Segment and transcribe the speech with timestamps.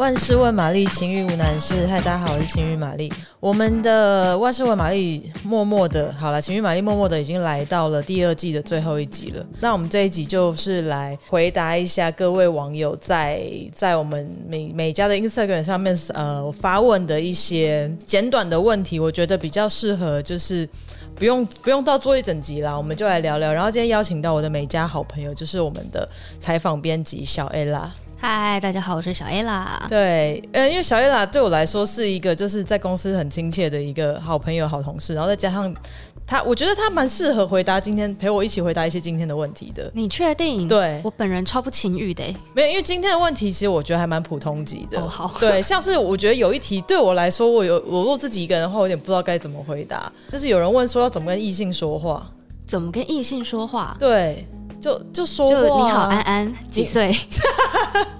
[0.00, 1.86] 万事问玛丽，情欲无难事。
[1.86, 3.12] 嗨，大家好，我是情欲玛丽。
[3.38, 9.44] 我们的万事问玛丽，默默的，好了，情欲玛丽默默的已经来到了第二季的最后一集了。
[9.60, 13.42] 那我们这一集就是来回答一下各位网友在
[13.74, 20.66] 在我们每每家的 Instagram 上面呃发问的一些简短的问题，我觉得比较适合，就是
[21.20, 23.52] 不用不用到做一整集啦，我们就来聊聊。
[23.52, 27.90] 然后今天邀请到我的美家好朋友，就是我们的采访编辑小 Ella。
[28.18, 29.66] 嗨，大家好，我是小 Ella。
[29.86, 35.74] 对，呃，因为小 Ella 对我来说是一个就是在公司很亲切的一个好朋友、好同事，然后再加上
[36.30, 39.90] 他，我觉得他蛮适合回答今天陪我一起回答一些今天的问题的。
[39.92, 40.68] 你确定？
[40.68, 42.22] 对，我本人超不情欲的。
[42.54, 45.00] 没有，因为今天的问题其实我觉得还蛮普通级的。
[45.00, 45.34] 哦，好。
[45.40, 50.10] 对，像是我觉得有一题对我来说，我有我如果自己一个人的话，我有点不知道该怎么回答。
[50.30, 52.30] 就是有人问说要怎么跟异性说话？
[52.64, 53.96] 怎么跟异性说话？
[53.98, 54.46] 对，
[54.80, 55.52] 就就说话。
[55.52, 57.12] 就你好，安安，几岁？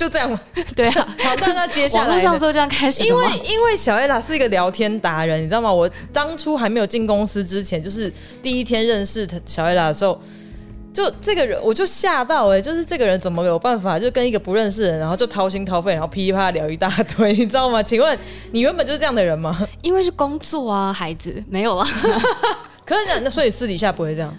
[0.00, 0.40] 就这样吗？
[0.74, 5.70] 对啊，好，那那接下来，网络上说这样开始，因为因为小 Ella 是一个聊天达人，你知道吗？
[5.70, 8.10] 我当初还没有进公司之前，就是
[8.42, 10.18] 第一天认识小 Ella 的时候，
[10.94, 17.82] 就这个人我就吓到哎、欸，就是这个人怎么有办法就跟一个不认识的人，然后就掏心掏肺，然后噼里啪啦聊一大堆，你知道吗？
[17.82, 18.18] 请问
[18.52, 19.68] 你原本就是这样的人吗？
[19.82, 21.84] 因为是工作啊，孩子没有了。
[22.86, 24.34] 可是那所以私底下不会这样，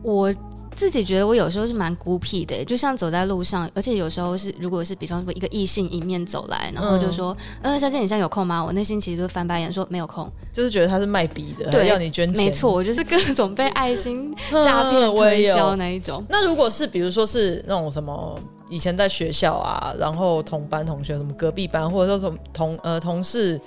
[0.00, 0.32] 我。
[0.74, 12.44] 自己觉得我有时候是蛮孤僻的，就像走在路上，而且有时候是，如果是比方说一个异性迎面走来，然后就说：“嗯，呃、小姐，你现在有空吗？”我内心其实就翻白眼说：“没有空。”就是觉得他是卖笔的，对，要你捐钱。
[12.44, 16.24] 没错，我就是各种被爱心 诈骗推销那一种。
[16.28, 23.60] 那如果是比如说是那种什么以前在学校啊，然后同班同学，什么隔壁班，或者说同同呃同事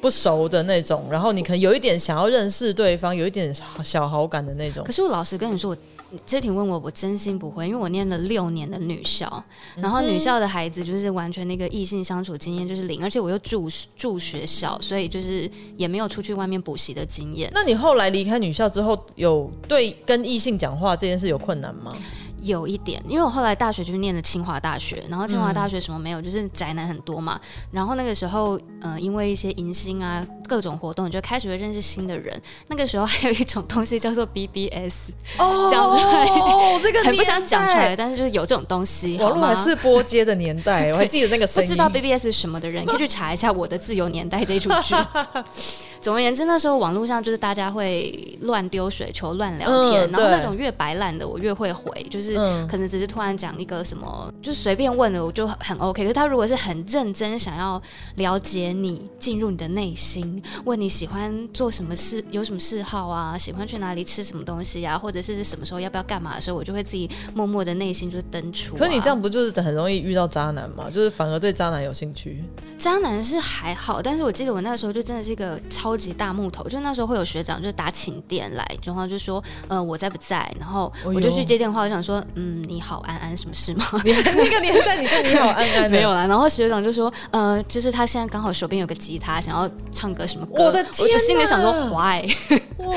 [0.00, 4.84] 不熟的那种，然后你可能有一点想要认识对方，有一点小好感的那种。
[4.84, 5.76] 可是我老实跟你说，我。
[6.26, 9.42] 这题问我，我真心不会，因为我念了六年的女校，
[9.76, 17.50] 然后女校的孩子就是完全那个异性相处经验就是零，而且我又住住学校，所以就是也没有出去外面补习的经验。
[17.54, 21.96] 那你后来离开女校之后，有对跟异性讲话这件事有困难吗？
[22.42, 27.40] 有一点，因为我后来大学就是念的清华大学，然后清华大学什么没有，嗯、就是宅男很多嘛。
[27.70, 32.40] 然后那个时候，呃，因为一些迎新啊，各种活动，就开始会认识新的人。
[32.68, 39.16] 那个时候还有一种东西叫做 BBS，哦，讲出来，哦，这个很不想讲出来，但是就是有这种东西。
[39.18, 41.68] 网络还是波接的年代， 我还记得那个声音。
[41.70, 44.94] 不知道 BBS 是什么的人，可以去查一下《我的自由年代》这一出剧。
[46.00, 52.34] 总而言之，那时候网络上就是大家会乱丢水球、乱聊天，嗯、然后那种越白烂的我越会回，就是
[52.66, 56.02] 可能只是突然讲一个什么，就随便问的我就很 OK。
[56.02, 57.80] 可是他如果是很认真想要
[58.14, 68.78] 了解你、进入你的内心，问你喜欢做什么事、有什么嗜好啊，喜欢去哪里吃什么东西啊，或者是什么时候要不要干嘛的时候，我就会自己默默的内心就是登出、啊。
[68.78, 70.88] 可你这样不就是很容易遇到渣男吗？
[70.90, 72.42] 就是反而对渣男有兴趣？
[72.78, 75.89] 渣男是还好，但是我记得我那时候就真的是一个超。
[75.90, 80.48] 超级大木头，就那时候会有学长就打请电来，然后就说，呃，我在不在？
[80.56, 83.84] 然后我就去接电话，我想说，嗯，你好，安安，什么事吗？
[84.04, 86.28] 你 那个年代你就你好，安安，没有啦。
[86.28, 90.62] 然后学长就说，呃，就是他现在刚好手边有个吉他，想要唱歌什么歌。
[90.62, 91.02] 我的天哪！
[91.02, 92.32] 我就心里想说，Why？
[92.76, 92.94] 哇，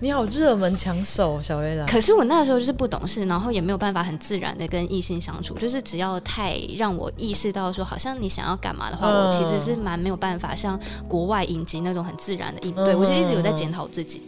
[0.00, 1.86] 你好热门抢手，小 Ella。
[1.88, 10.76] 可是我那时候就是不懂事，然后也没有办法很自然的跟异性相处，就是只要太让我意识到说，好像你想要干嘛的话，嗯、我其实是蛮没有办法像
[11.08, 12.94] 国外影集那种很自然的应对。
[12.94, 14.22] 嗯、我就一直有在检讨自己。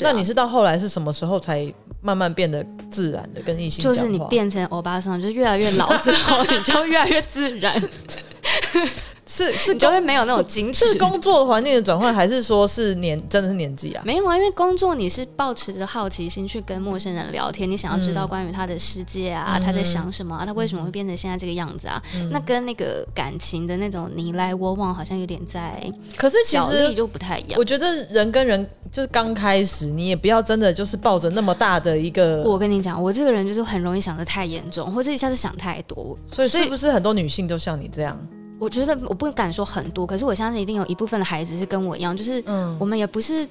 [0.00, 3.82] 那你是到后来是什么时候才慢慢变得自然的跟异性？
[3.82, 7.82] 就是你变成欧巴桑，就越来越老之后， 你就越来越自然。
[9.28, 10.86] 是是，就会没有那种矜持。
[10.86, 14.02] 是工作环境的转换，还是说是年真的是年纪啊？
[14.04, 22.02] 没有啊，因为工作你是抱持着好奇心去跟陌生人聊天，你想要知道关于他的世界啊，嗯、他在想什么、啊，他为什么会变成现在这个样子啊？
[22.16, 25.78] 嗯、那跟那个感情的那种你来我往，好像有点在。
[26.16, 27.58] 可是其实就不太一样。
[27.58, 32.42] 我觉得人跟人就是刚开始，你也不要真的就是抱着那么大的一个。
[32.44, 36.18] 我跟你讲，我这个人就是很容易想的太严重，或者一下子想太多。
[36.32, 38.18] 所以是不是很多女性都像你这样？
[38.58, 42.42] 我觉得我不敢说很多，可是我相信一定有一部分的孩子是跟我一样，就是
[42.78, 43.46] 我们也不是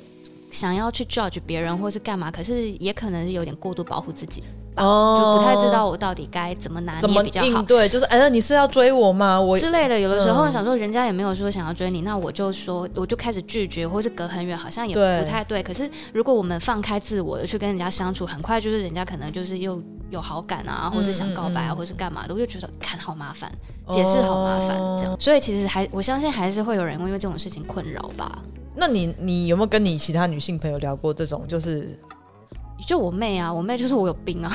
[0.51, 4.43] 想要去 judge 别人或是干嘛，可是也可能是有点过度保护自己，
[4.77, 7.61] 哦，就不太知道我到底该怎么拿捏比较好。
[7.63, 9.39] 对，就是哎，你是要追我吗？
[9.39, 15.61] 我之类的，有的时候想说人家也没有说想要追你，那我就说我就开始拒绝，或是隔很远，好像也不太对。
[15.61, 23.51] 可是如果我们放开自我的去跟人家相处，很快就是人家可能就是又有好感啊，或是想告白啊，或是干嘛的，我就觉得看好麻烦。
[23.89, 28.43] 解释好麻烦，这样，所以其实还我相信还是会有人因为这种事情困扰吧。
[28.75, 31.45] 那你你有没有跟你其他女性朋友聊过这种？
[31.47, 31.97] 就是，
[32.85, 34.51] 就我妹啊，我妹就是我有病啊。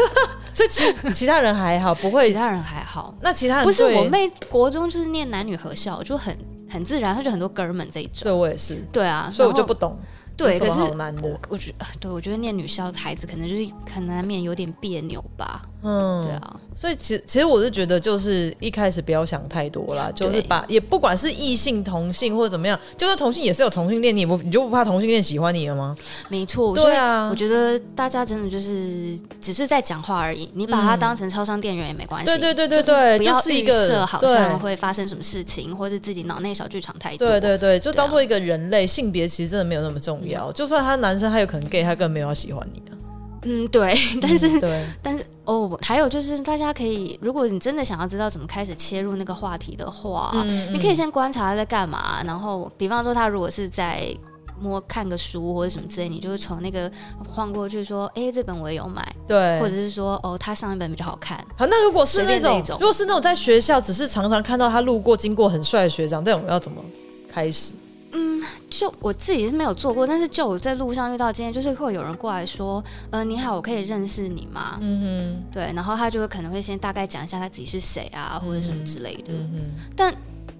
[0.54, 0.82] 所以其
[1.12, 2.28] 其他人还好，不会。
[2.28, 3.14] 其他人还好。
[3.22, 6.36] 那其他人不是我妹，国中就是念男女合校，就很
[6.68, 8.24] 很自然，她就很多哥们这一种。
[8.24, 8.76] 对我也是。
[8.92, 9.98] 对啊，所以我就不懂。
[10.36, 11.38] 对，可是男的。
[11.48, 15.62] 我觉得，对我觉得念女校的孩子可能就是可能难免有点别扭吧。
[15.82, 16.60] 嗯，对啊。
[16.74, 25.94] 所以其实其实我是觉得，就是一开始不要想太多啦，就是把也不管是异性同性或者怎么样，就算同性也是有同性恋，你不你就不怕同性恋喜欢你了吗？
[26.28, 27.28] 没错，对啊。
[27.28, 32.26] 我觉得大家真的就是只是在讲话而已，你把它当成超商店员也没关系。
[32.26, 37.28] 对对对对对，不要预设好像会发生什么事情，或者自己脑内小剧场太多。
[37.28, 40.50] 对对对，就当做一个人类，性别其实真的没有那么重要。
[40.50, 42.98] 就算他男生，他有可能 gay，他根本没有要喜欢你啊。
[43.42, 50.32] 嗯，对，但是，嗯、对，但是 哦，还有就是，大家可以，如果你真的想要知道怎么开始切入那个话题的话，
[50.72, 54.16] 你可以先观察他在干嘛，然后，比方说他如果是在
[54.60, 56.88] 摸看个书或者什么之类，你就会从那个
[57.28, 61.36] 晃过去说，哎，这本我也有买，对，或者是说，哦，他上一本比较好看。
[61.56, 66.80] 好，那如果是那种，种如果是那种在学校只是常常看到他路过经过很帅的学长，这种要怎么
[67.28, 67.72] 开始？
[68.12, 74.78] 嗯，就我自己是没有做过，但是就我在路上遇到今天，就是会有人过来说，呃，你好，我可以认识你吗？
[74.80, 79.32] 嗯哼，对，然后他就会可能会先大概讲一下他自己是谁啊，或者什么之类的。
[79.32, 80.14] 嗯，但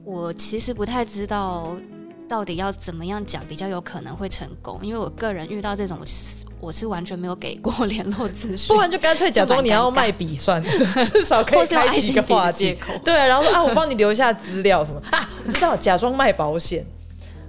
[0.04, 1.76] 我其实不太知道
[2.28, 12.74] 到底要怎么样讲比较有可能会成功，因为我个人遇到这种，我是我是完全没有给过联络资讯，不然就干脆假装你要卖笔算了，至少可以开启一个话题。
[13.04, 16.82] 对，然后说啊，我帮你留下资料什么啊，我知道，假装卖保险。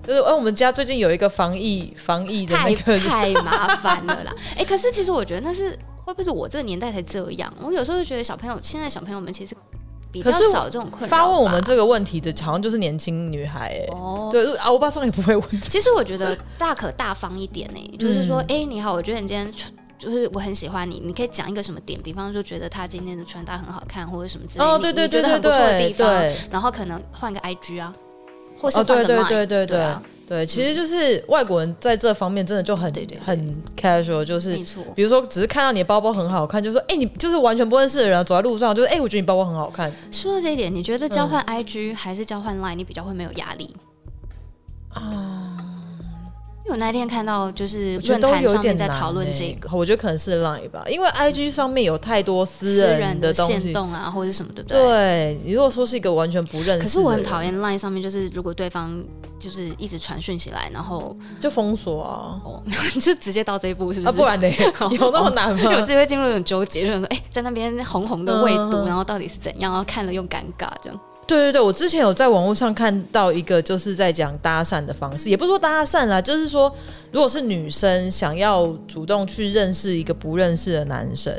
[0.06, 4.34] 就是，哎，我们家最近有一个防疫防疫的那个，太麻烦了啦。
[4.52, 5.72] 哎、欸，可是其实我觉得那是
[6.04, 7.52] 会不会是我这个年代才这样？
[7.62, 9.56] 我有时候就觉得小朋友，现在小朋友们其实
[10.12, 11.08] 比较少这种困扰。
[11.08, 13.88] 发问我们这个问题的，好像就是年轻女孩、欸。
[13.90, 15.62] 哎，哦，对啊，欧巴桑也不会问。
[15.62, 19.50] 其实我觉得大可大方一点呢、欸，就是说，哎、嗯欸，你好，我觉得你今天
[19.98, 24.70] 就是我很喜欢你，你可以讲一个什么点，比方说觉得他今天的穿搭很好看，或者什么之类的。
[24.70, 27.96] 哦，对对对对对，你觉得很不错的地方，对然后可能换个 IG 啊。
[28.64, 29.86] 或是哦，对对对对对
[30.26, 32.90] 对，其实就是外国人在这方面真的就很
[33.26, 34.58] 很 casual，就是
[34.96, 39.92] 比如说只是看到你的包包很好看，就说哎，你就是完全不认识的人走在路上，就是哎，我觉得你包包很好看。
[40.12, 43.76] 说到这一点，你觉得交换 IG 还是交换 Line，你比较会没有压力
[44.94, 45.43] 啊？
[46.66, 54.80] 因为我那天看到就是论坛上面在讨论这个，我觉得可能是 Line 吧，因为 IG 上面有太多私人的东西，动啊或者什么，对不对？
[54.80, 58.98] 对，你如果说是一个完全不认识，可是我很讨厌 Line 上面，就是如果对方
[59.38, 62.64] 就是一直传讯息来，然后就封锁啊，哦
[63.02, 64.08] 就直接到这一步是不是？
[64.08, 64.48] 啊，不然呢？
[64.98, 65.60] 有那么难吗？
[65.62, 69.70] 因为我自己会进入一种纠结，就是说，哎，在那边红红的未读，然后到底是怎样？
[69.70, 70.98] 然后看了又尴尬，这样。
[71.26, 76.74] 对对对，我之前有在网络上看到一个，就是在讲搭讪的方式，也不是说搭讪啦，就是说，
[77.12, 81.34] 如果是女生想要主动去认识一个不认识的男生，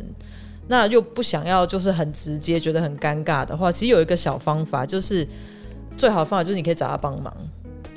[0.69, 5.26] 那又不想要就是很直接，觉得很尴尬的话，其实有一个小方法，就是
[5.96, 7.32] 最好的方法就是你可以找他帮忙，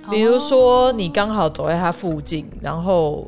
[0.09, 3.27] 比如说你刚好走在他附近，然后。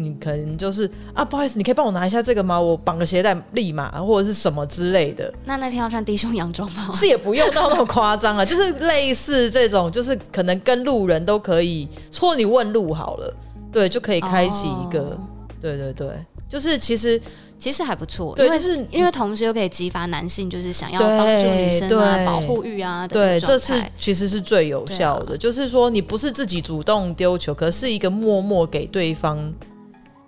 [0.00, 2.60] 你可能就是啊，不好意思，你可以帮我拿一下这个吗？
[2.60, 5.32] 我绑个鞋带，立马或者是什么之类的。
[5.44, 6.88] 那那天要穿低胸洋装吗？
[6.94, 11.88] 是也不用到那么夸张啊，就是类似这种，就是可能跟路人都可以，
[12.20, 13.36] 或你问路好了，
[13.72, 15.18] 对，就可以开启一个，哦、
[15.60, 16.08] 对对对，
[16.48, 17.20] 就是其实
[17.58, 29.52] 其实还不错，对，因为就是因为同时又可以激发男性就是想要帮助女生啊、保护欲啊，对，这是其实是最有效的，啊、就是说你不是自己主动丢球，可是一个默默给对方。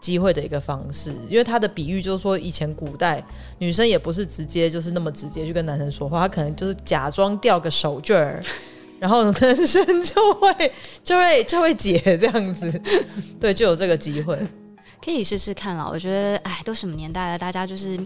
[0.00, 3.22] 机会的一个方式，因为他的比喻就是说，以前古代
[3.58, 8.42] 女生也不是直接就是那么直接去跟男生说话，她可能就是假装掉个手绢儿，
[8.98, 10.72] 然后男生就会
[11.04, 12.72] 就会就会解这样子，
[13.38, 14.38] 对，就有这个机会，
[15.04, 15.88] 可以试试看了。
[15.90, 17.98] 我觉得，哎，都什么年代了，大家就是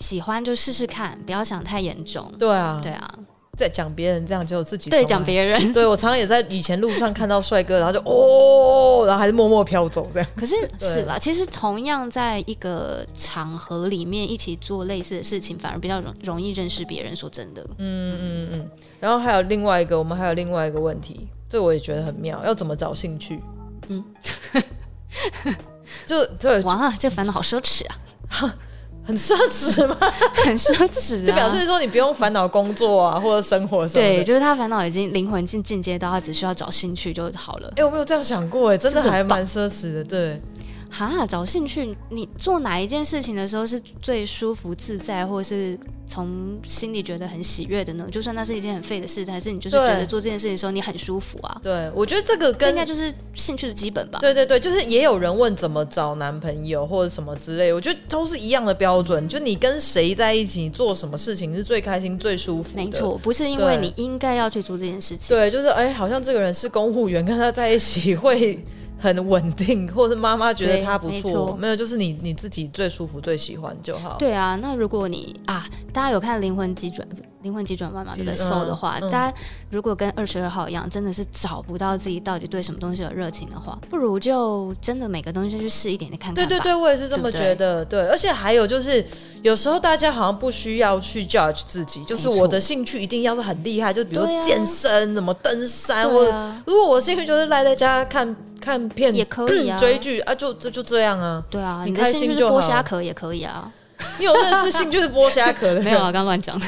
[0.00, 2.32] 喜欢就试试看，不要想太严重。
[2.38, 3.14] 对啊，对啊。
[3.56, 10.28] 在讲别人这样就自己对讲别人，对我常常也在以前路上 看到帅哥，然后就哦，然后还是默默飘走这样。
[10.34, 17.14] 可是是啦，其实同样在一个场合里面一起做类似的事情，反而比较容容易认识别人。
[17.14, 18.70] 说真的，嗯嗯嗯。
[18.98, 23.40] 然后还有另外一个，我们还有另外一个问题，这我也觉得很妙，要怎么找兴趣？
[23.86, 24.04] 嗯，
[26.06, 28.54] 就对，哇，这烦恼好奢侈啊。
[29.06, 29.94] 很奢侈吗？
[30.46, 34.14] 很奢侈、啊， 就表示说你不用烦恼工作啊，或者生活什么的。
[34.16, 37.68] 对，就是他烦恼已经灵魂进进阶到他只需要找兴趣就好了。
[37.72, 40.02] 哎、欸，我没有这样想过，哎，真的还蛮奢侈的。
[40.02, 40.40] 对，
[40.94, 48.06] 哈，找兴趣，你做哪一件事情的时候是最舒服自在，或者是从心里觉得很喜悦的呢？
[48.12, 51.60] 就算那是一件很废的事，还是你就是觉得做这件事情的时候你很舒服啊？
[51.60, 54.20] 对，我觉得这个跟这应该就是兴趣的基本吧。
[54.20, 59.28] 对对对，就是也有人问怎么找男朋友或者什么之类，我觉得都是一样的标准。
[59.28, 62.84] 就你跟谁在一起，做什么事情是最开心、最舒服的？
[62.84, 65.36] 没错，不是因为你应该要去做这件事情。
[65.36, 68.64] 对，就是哎，好像这个人是公务员，跟他在一起会。
[68.98, 74.16] 很稳定，或者是妈妈觉得他不错，没有，就是你你自己最舒服、最喜欢就好。
[74.18, 77.06] 对啊，那如果你啊，大家有看《灵魂急转》？
[77.44, 78.36] 灵魂急转弯嘛，对不对？
[78.36, 79.34] 瘦的话，大家
[79.70, 86.34] 如果跟二十二号一样，真的是找不到自己到底对什么东西有热情的话，不如就真的每个东西去试一点点看看。
[86.34, 87.84] 对对对，我也是这么觉得。
[87.84, 89.04] 对，而且还有就是，
[89.42, 96.32] 有时候大家好像不需要去 judge 自己，就是我的兴趣一定要是很厉害，就比如健身、什么登山，或者
[96.66, 101.44] 如果我兴趣就是赖在家看看片也可以啊， 追剧啊，就就就这样啊。
[101.50, 103.70] 对啊，你开心就剥虾壳也可以啊。
[104.18, 105.80] 你有认识兴趣是剥虾壳的？
[105.82, 106.66] 没有啊，刚乱讲的。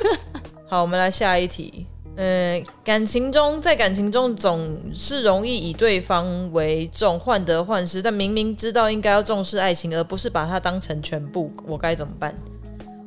[0.68, 1.86] 好，我们来下一题。
[2.16, 12.34] 嗯，感情中，在感情中总是容易以对方为重，患得患失，但明明知道应该要重视爱情，而不是把它当成全部，我该怎么办？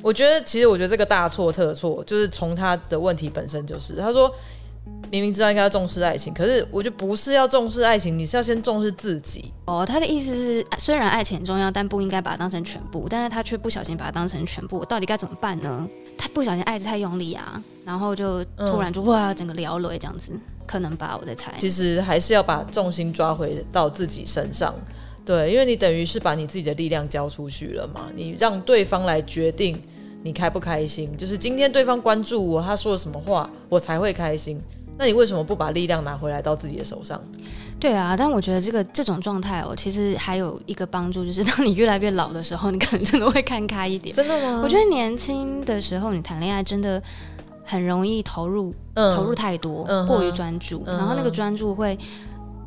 [0.02, 4.32] 我觉得，其实我觉得这个大错特错，就是从他的问题本身就是，他说。
[5.10, 9.52] 明明知道应该要重视爱情，可是我觉得不是要重视爱情，你是要先重视自己。
[9.66, 13.06] 哦，他的意思是，虽然爱情很重要，但不应该把它当成全部。
[13.10, 15.88] 但是他却不小心把它当成全部，我到底该怎么办呢？
[16.16, 20.32] 他不小心爱的太用力啊，然后就突然就、嗯、哇，整个撩了这样子，
[20.64, 21.18] 可能吧？
[21.20, 21.52] 我在猜。
[21.58, 24.72] 其实还是要把重心抓回到自己身上，
[25.24, 29.82] 对，因为你等于是把你自己的力量交出去了嘛，你让对方来决定
[30.22, 34.60] 你开不开心，就是今天对方关注我，他说了什么话，我才会开心。
[34.98, 37.18] 那你为什么不把力量拿回来到自己的手上？
[37.78, 44.14] 对啊，但我觉得这个这种状态哦，其实还有一个帮助，就是当你越来越老的时候，你可能真的会看开一点。
[44.14, 44.60] 真的吗？
[44.62, 47.02] 我觉得年轻的时候你谈恋爱真的
[47.64, 51.98] 很容易投入，嗯、投入太多，嗯、过于专注，嗯、然后那个专注会。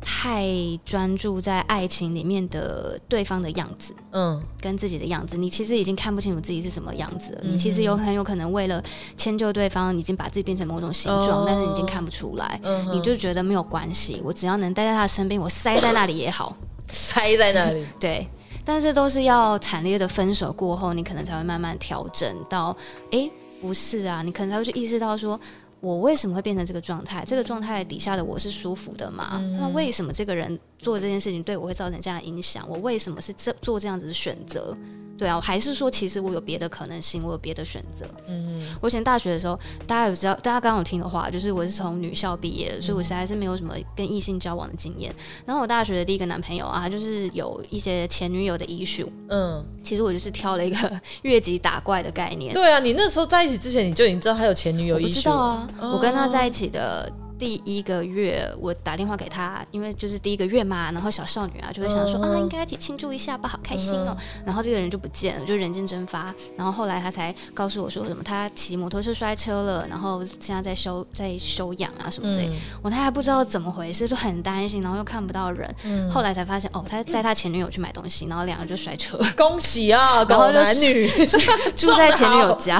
[0.06, 0.44] 太
[0.84, 7.40] 专注在爱情里面的对方的样子，嗯，跟自己的样子，你其实已经看不清楚自己是什么样子了。
[7.42, 8.82] 嗯、你其实有很有可能为了
[9.16, 16.54] 迁就对方，已经把自己变成某种形状，哦、但是你已经看不出来，嗯、你就觉得没有关系，我只要能待在他身边，我塞在那里也好，
[16.90, 17.82] 塞在那里。
[17.98, 18.28] 对，
[18.62, 22.76] 但是都是要惨烈的分手过后，你可能才会慢慢调整到，
[23.10, 25.40] 哎、欸，不是啊，你可能才会去意识到说。
[25.84, 27.22] 我为什么会变成这个状态？
[27.26, 29.32] 这个状态底下的我是舒服的吗？
[29.34, 32.66] 嗯、那为什么这个人做这件事情对我会造成这样的影响？
[32.66, 34.74] 我为什么是这做这样子的选择？
[35.16, 38.04] 对啊，我还是说其实我有别的可能性，我有别的选择。
[38.26, 45.14] 嗯，我以前大学的时候，大家有知道，大家刚刚有听的话，就是我是从女校毕业的，所以我实在是没有什么跟异性交往的经验。
[45.46, 49.08] 然后我大学的第一个男朋友啊，他就是有一些前女友的 issue。
[49.28, 52.52] 嗯，其实我就是挑了一个 越级打怪的概念。
[52.52, 54.96] 对啊，你那时候在一起之前，你就已经知道他有前女友。
[54.96, 57.10] 我知道啊，哦、我跟他在一起的。
[57.44, 62.32] 第一个月，我打电话给他，因为就是第一个月嘛，然后小少女啊就会想说、uh.
[62.32, 64.16] 啊，应该一起庆祝一下吧，好开心哦。
[64.18, 64.46] Uh.
[64.46, 66.34] 然后这个人就不见了，就人间蒸发。
[66.56, 72.46] 然后后来他才告诉我说什么，他骑摩托车摔车了，然后现在在休在休养啊什么之类。
[72.46, 72.52] Uh.
[72.80, 75.70] 我他还不知道怎么回事，就很担心，然后又看不到人。
[75.84, 76.08] Uh.
[76.08, 79.20] 后来才发现哦，他在他前女友去买东西，然后两个人就摔车。
[79.36, 81.06] 恭喜啊， 搞男女
[81.76, 82.78] 住在前女友家，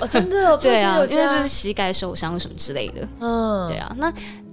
[0.00, 3.06] 哦、真的、哦、对啊，因为就是膝盖受伤什么之类的。
[3.20, 3.68] 嗯、uh，huh.
[3.68, 4.05] 对啊，那。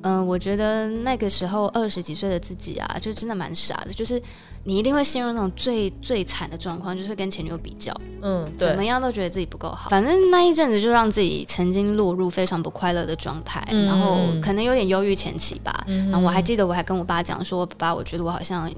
[0.04, 3.94] 嗯、呃，我觉得那个时候二十几岁的自己啊，就真的蛮傻的。
[3.94, 4.22] 就是
[4.64, 9.90] 你一定会陷入那种最最惨的状况，就是会跟前女友比较，嗯，对，怎么样都觉得自己不够好。
[9.90, 15.84] 反正那一阵子就让自己曾经落入非常不快乐的状态，嗯、然后可能有点忧郁前期吧。
[15.88, 18.72] 嗯、然后我还记得我还跟我爸讲说：“爸爸，我觉得我好像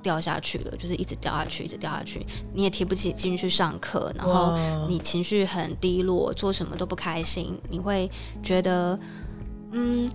[0.00, 2.24] 掉下去了，就是一直掉下去，一直掉下去。
[2.54, 4.56] 你也提不起劲去上课，然后
[4.88, 7.58] 你情绪很低落，做什么都不开心。
[7.68, 8.08] 你会
[8.42, 8.98] 觉得，
[9.72, 10.10] 嗯。”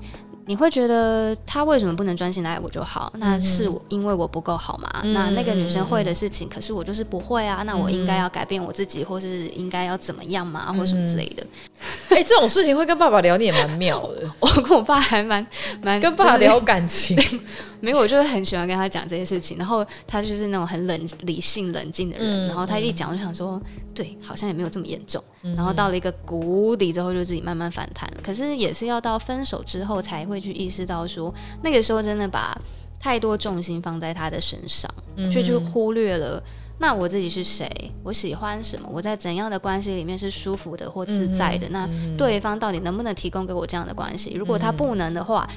[0.46, 3.14] 你会觉得他为什么不能专心的爱我就好？
[3.16, 4.90] 那是因为我不够好吗？
[5.02, 7.64] 嗯、那那个女生会的事情，可是我就是不会啊。
[7.64, 10.66] 那我应该要改变我自己，或是应该要怎么样吗？
[10.68, 11.48] 嗯、或什么之类的？
[12.12, 14.30] 哎、欸，这种事情会跟爸爸聊，你也蛮妙的。
[14.42, 15.48] 我跟我爸还蛮
[15.82, 17.18] 蛮跟爸爸聊感情。
[17.84, 19.58] 没有，我就是很喜欢跟他讲这些事情。
[19.58, 22.46] 然后他就是那种很冷、理性、冷静的人。
[22.46, 23.60] 嗯、然后他一讲，我就想说，
[23.96, 25.24] 对，好像也没有这么严重。
[25.42, 28.08] 嗯、然后到了一个谷底之后，就自己慢慢反弹。
[28.24, 30.44] 可是也是要到分手之后才会。
[30.44, 32.54] 去意识到说，那个时候真的把
[33.00, 34.94] 太多重心放在他的身上，
[35.32, 36.44] 却、去忽略了
[36.80, 37.66] 那我自己是谁，
[38.04, 41.68] 我喜欢什么，我在怎样的关系里面是舒服的或自在的。
[41.70, 44.34] 嗯、那对方到底能不能提供给我这样的关系？
[44.34, 45.48] 如果他不能的话，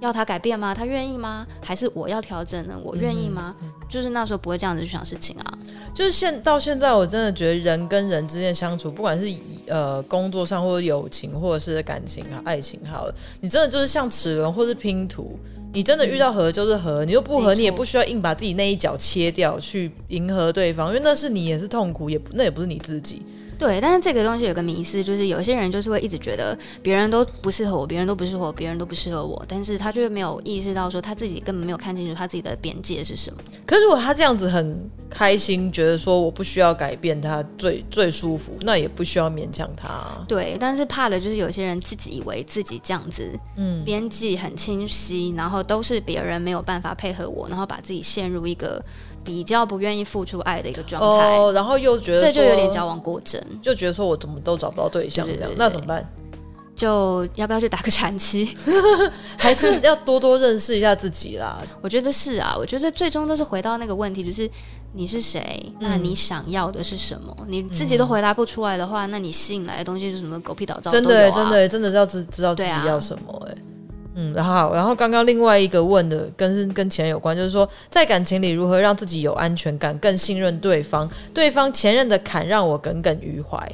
[0.00, 0.74] 要他改变吗？
[0.74, 1.46] 他愿意吗？
[1.62, 2.78] 还是我要调整呢？
[2.82, 3.54] 我愿意吗？
[3.62, 5.58] 嗯、就是那时候不会这样子去想事情啊。
[5.94, 9.26] 就是现到现在，我真的觉得人跟人之间相处，不管是
[9.66, 15.38] 呃工作上或者友情，或者是感情啊、爱情，好了，你真的就是像齿轮或是拼图，
[15.72, 23.22] 你真的遇到合就是合，你又不合，你也不需要硬把自己那一角切掉去迎合对方，因为那是你也是痛苦，也那也不是你自己。
[23.58, 33.38] 对，但是这个东西有个迷思，就是有些人就是会一直觉得别人都不适合我，别人都不适合我，别人都不适合我，但是他就没有意识到说他自己根本没有看清楚他自己的边界是什么。
[33.64, 39.88] 可是如果他这样子很开心，觉得说我不需要改变他最最舒服，那也不需要勉强他。
[40.28, 48.84] 对，但是怕的就是有些人自己以为自己这样子，嗯，边际很清晰，然后都是别人没有办法配合我，然后把自己陷入一个。
[49.26, 56.08] 比较不愿意付出爱的一个状态，哦，然后又觉得这就有点矫枉过正，就觉得说我怎么都找不到对象这样，那怎么办？
[56.76, 58.54] 就要不要去打个禅期？
[59.36, 61.58] 还是要多多认识一下自己啦？
[61.80, 64.48] 我觉得是啊，我觉得最终都是回到那个问题，就是
[64.92, 65.72] 你是谁？
[65.80, 67.34] 那你想要的是什么？
[67.40, 70.92] 嗯、你自己都回答不出来的话，那你吸引来的东西是什么狗屁倒灶，啊？
[70.92, 73.56] 真的，真的，真的是要知知道自己要什么，欸？
[74.16, 83.70] 嗯，然后，然后刚刚另外一个问的跟跟前任有关，就是说在感情里如何让自己有安全感，更信任对方，对方前任的坎让我耿耿于怀。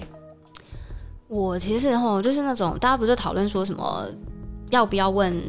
[1.28, 4.06] 我其实吼就是那种大家不是讨论说什么
[4.70, 5.40] 要不要问。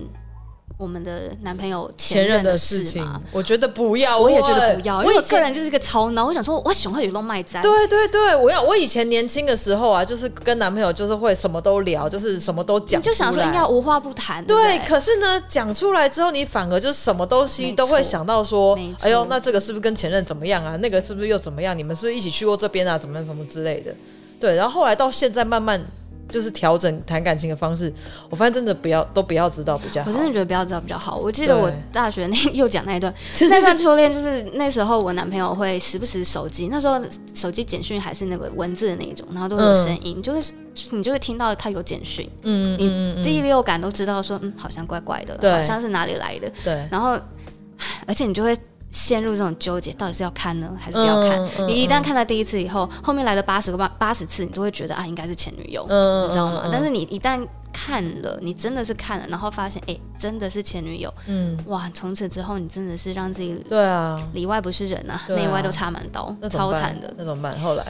[0.83, 5.01] 我们的男朋友前任的事情，我觉得不要，我也觉得不要。
[5.01, 7.61] 因为我个人就是一个超脑，我想说，我喜欢有弄卖斋。
[7.61, 13.01] 对对对，我要我以前年轻的时候啊，就是跟男朋友就是会什么都聊，就是什么都讲。
[13.01, 14.43] 就想说应该无话不谈。
[14.43, 20.75] 对，对，可是呢，讲出来之后，你反而就是什么东西都会想到说，哎呦，那这个是不是跟前任怎么样啊？
[20.81, 21.77] 那个是不是又怎么样？
[21.77, 22.97] 你们是不是一起去过这边啊？
[22.97, 23.95] 怎么样什么之类的？
[24.37, 25.81] 对，然后后来到现在慢慢。
[26.29, 27.93] 就是调整谈感情的方式，
[28.29, 30.09] 我发现真的不要都不要知道比较好。
[30.09, 31.17] 我真的觉得不要知道比较好。
[31.17, 33.13] 我记得我大学那 又讲那一段，
[33.49, 36.99] 那段初恋就是那时候我男朋友会时不时手机，那时候
[37.33, 40.53] 手机简讯还是那个文字的那一种，然后都有声音，嗯、就是
[40.91, 47.19] 你就会听到他有简讯，嗯，你第六感都知道说，嗯，好像怪怪的，好像是哪里来的，对，然后
[48.07, 48.55] 而且你就会。
[48.93, 51.67] 陷入这种纠结，到底是要看呢，还是不要看？
[51.67, 56.61] 你一旦看了第一次以后，后面来的八十个八八十次，你都会觉得啊，应该是前女友，嗯、你知道吗？
[56.65, 67.59] 嗯、但是你一旦看了，你真的是看了，然后发现，哎、欸，真的是前女友，嗯，哇，从此之后，你真的是让自己对啊，里外不是人啊，内、啊、外都插满刀，超惨的，那怎么办？
[67.59, 67.83] 后来。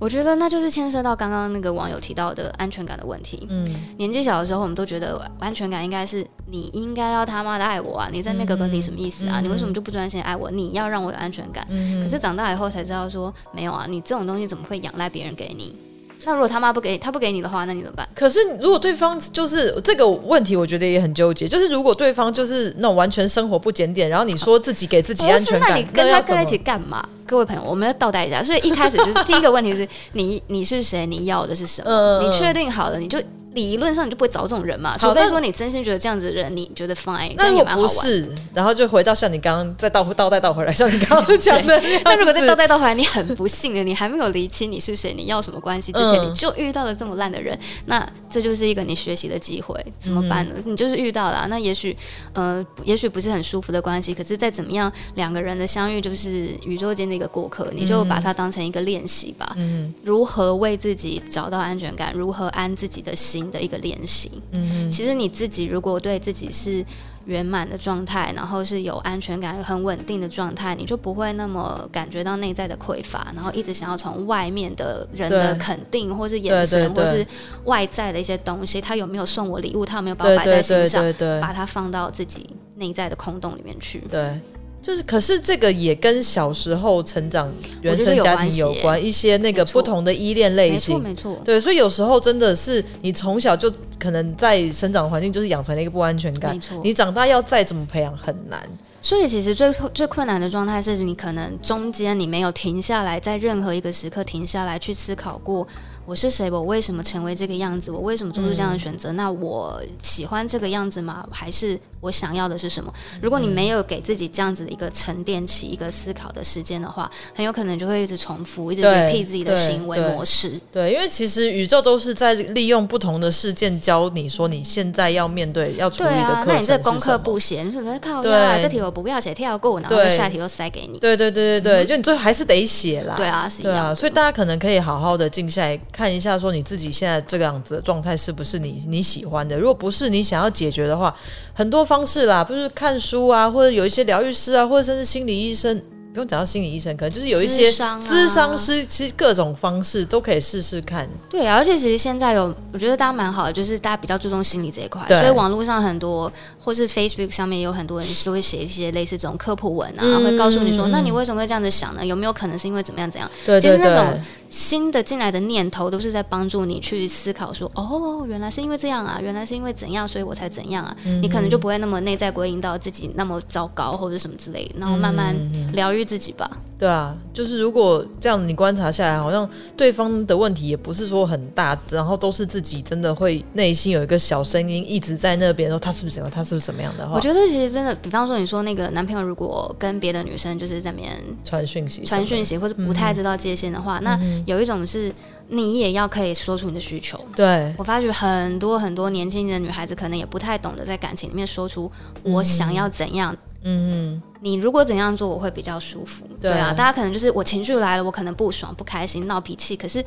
[0.00, 3.46] 我觉得那就是牵涉到刚刚那个网友提到的安全感的问题。
[3.50, 3.64] 嗯，
[3.98, 8.08] 年纪小的时候，我们都觉得安全感应该是你应该要他妈的爱我啊！
[8.10, 9.40] 你在那个跟你什么意思啊？
[9.40, 10.50] 嗯、你为什么就不专心爱我？
[10.50, 11.66] 你要让我有安全感。
[11.68, 15.76] 嗯、可是长大以后才知道说没有啊，你这种东西怎么会仰赖别人给你？
[16.24, 18.08] 那如果他妈不给他不给你的话，那你怎么办？
[18.14, 21.48] 可是如果对方就是这个问题，我觉得也很纠结。
[21.48, 27.06] 就是如果对方就是那种完全生活不检点，然后你说自己给自己安全感，那你跟他在一起干嘛？
[27.26, 28.42] 各位朋友，我们要倒带一下。
[28.42, 31.06] 所以一开始就是第一个问题是你你是谁？
[31.06, 31.88] 你要的是什么？
[31.90, 33.18] 嗯、你确定好了，你就。
[33.52, 37.88] 理论上你就不会找这种人嘛，除非说你真心觉得这样子的人你觉得 fine，那也蛮好玩。
[37.88, 41.82] 不是，然后就回到像你刚刚再倒倒带倒回来，像你刚刚讲的。
[42.04, 50.54] 那如果再倒带倒回来，你很不幸的，你还没有厘清你是谁，你要什么关系之前，你就遇到了这么烂的人，那这就是一个你学习的机会，怎么办呢？
[50.64, 51.96] 你就是遇到了，那也许
[52.32, 59.54] 呃，也许不是很舒服的关系，可是再怎么样，两个人的相遇就是宇宙间的一个过客，你就把它当成一个练习吧。
[59.56, 63.80] 嗯，如何为自己找到安全感，如何安自己的心的一个。
[63.80, 66.84] 练习，嗯，其实你自己如果对自己是
[67.24, 77.26] 圆满的状态，然后是有安全感、很稳定的状态，你就不会那么感觉到内在的匮乏，然后一直想要从外面的人的肯定，或是眼神，或是
[77.64, 81.02] 外在的一些东西，他有没有送我礼物，他有没有把我摆在心上，
[81.40, 84.38] 把它放到自己内在的空洞里面去，对。
[84.82, 98.60] 就是，可是这个也跟小时候成长、原生家庭有关，一些那个不同的依恋类型，没错，没错，对，所以有时候真的是你从小就可能在生长环境就是养成了一个不安全感，没错，你长大要再怎么培养很难。
[99.02, 105.66] 所以其实最最困难的状态是你可能中间你没有停下来，在任何一个时刻停下来去思考过。
[106.06, 106.50] 我是谁？
[106.50, 107.90] 我为什么成为这个样子？
[107.90, 109.12] 我为什么做出这样的选择？
[109.12, 111.26] 嗯、那我喜欢这个样子吗？
[111.30, 112.92] 还是我想要的是什么？
[113.20, 120.58] 如果你没有给自己这样子的一个沉淀期、一个思考的时间的话，很有可能就会一直重复，一直 repeat 自己的行为模式。
[120.72, 126.44] 对，因为其实宇宙都是在利用不同的事件教你说你现在要面对、要处理的课程是什么。
[126.44, 128.58] 对啊，那你这功课不写，你说在靠呀？
[128.60, 130.98] 这题我不要写，跳过，然后下题又塞给你。
[130.98, 133.14] 对对对对对，嗯、就你最后还是得写啦。
[133.16, 133.72] 对啊，是一样。
[133.72, 135.78] 对啊，所以大家可能可以好好的静下来。
[135.92, 139.58] 看一下，说你自己现在这个样子的状态是不是你你喜欢的？
[139.58, 141.14] 如果不是你想要解决的话，
[141.52, 145.82] 很多方式啦，不是看书啊，或者有一些疗愈师啊，或者甚至心理医生。
[146.12, 151.08] 不用讲到心理医生，可能就是有一些咨商师，其实各种方式都可以试试看。
[151.28, 162.04] 对啊，而且其实现在有，我觉得大家蛮好的，就是大家比较注重心理这一块，所以网络上很多，或是 Facebook 上面有很多人是会写一些类似这种科普文啊，嗯、会告诉你说，那你为什么会这样子想呢？
[162.04, 163.30] 有没有可能是因为怎么样怎样？
[163.60, 164.20] 其实那种
[164.50, 170.96] 新的进来的念头都是在帮助你去思考说，哦，原来是因为这样啊，原来是因为怎样，所以我才怎样啊。
[171.06, 175.36] 嗯、你可能就不会那么内在归因到自己那么糟糕或者什么之类的，然后慢慢
[175.72, 176.50] 疗愈自己吧。
[176.80, 187.16] 对啊，就是如果这样你观察下来，好像对方的问题也不是说很大，然后都是自己真的会内心有一个小声音一直在那边说他是不是怎么，他是不是怎么样的话。
[187.16, 191.10] 我觉得其实真的，比方说你说那个男朋友如果跟别的女生就是在那边
[191.44, 195.12] 传讯息、传讯息或者不太知道界限的话，嗯、那有一种是
[195.48, 197.22] 你也要可以说出你的需求。
[197.36, 203.34] 对，我发觉很多很多年轻的女孩子可能也不太懂得在感情里面说出我想要怎样。
[203.34, 204.22] 嗯嗯。
[204.40, 206.26] 你如果怎样做，我会比较舒服。
[206.40, 210.04] 对啊，对啊，大家可能就是我情绪来了，我可能不爽、不开心、闹脾气，可是。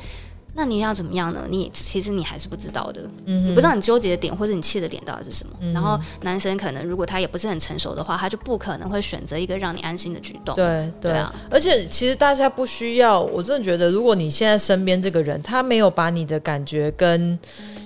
[0.56, 1.44] 那你要怎么样呢？
[1.48, 5.52] 你其实你还是不知道的，嗯、你不知道你纠结的点或者你气的点到底是什么。
[5.60, 10.54] 嗯、然后男生可能如果他也不是很成熟的话，他就不可能会选择一个让你安心的举动。
[10.54, 17.36] 对对，对啊，而且其实大家不需要，我真的觉得，如果你现在身边这个人他没有把你的感觉跟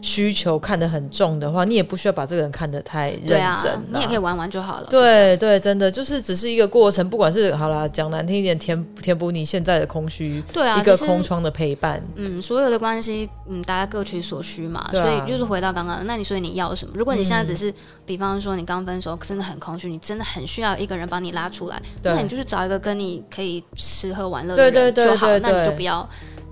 [0.02, 3.72] 需求看得很重的话，你也不需要把这个人看得太认真。
[3.72, 4.86] 啊，你也可以玩玩就好了。
[4.90, 12.02] 对对，真的就是只是一个过程，不管是好啦，讲难听一点，填填补你现在的空虚，对啊，一个空窗的陪伴。
[12.16, 12.57] 嗯，说。
[12.58, 16.92] 所有的关系，嗯，大家各取所需嘛，啊、所以就是回到刚刚，那你所以你要什么？
[16.96, 26.08] 如果你现在只是，嗯、比方说你刚分手，真的很空虚，你真的很需要一个人帮你拉出来，那你就是找一个跟你可以吃喝玩乐的人就好，那你就不要，